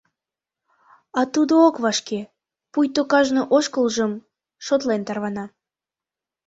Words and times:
А 1.19 1.21
тудо 1.33 1.53
ок 1.67 1.75
вашке, 1.83 2.21
пуйто 2.71 3.01
кажне 3.11 3.41
ошкылжым 3.55 4.11
шотлен 4.65 5.01
тарвана. 5.07 5.45